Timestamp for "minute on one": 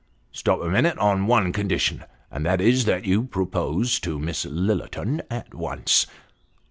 0.71-1.53